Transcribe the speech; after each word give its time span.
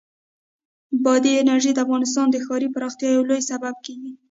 بادي 1.03 1.31
انرژي 1.41 1.71
د 1.73 1.79
افغانستان 1.85 2.25
د 2.31 2.35
ښاري 2.45 2.69
پراختیا 2.75 3.09
یو 3.11 3.27
لوی 3.29 3.41
سبب 3.51 3.75
کېږي. 3.85 4.11